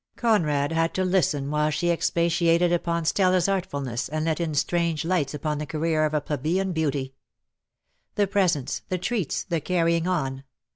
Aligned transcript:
Conrad 0.15 0.71
had 0.71 0.95
to 0.95 1.05
listen 1.05 1.51
while 1.51 1.69
she 1.69 1.91
expatiated 1.91 2.73
upon 2.73 3.05
Stella's 3.05 3.47
artfulness 3.47 4.09
and 4.09 4.25
let 4.25 4.39
in 4.39 4.55
strange 4.55 5.05
lights 5.05 5.35
iipon 5.35 5.59
the 5.59 5.67
career 5.67 6.05
of 6.07 6.15
a 6.15 6.21
plebeian 6.21 6.71
beauty. 6.73 7.13
The 8.15 8.25
presents, 8.25 8.81
the 8.89 8.97
treats, 8.97 9.43
the 9.43 9.61
carrying 9.61 10.07
on! 10.07 10.43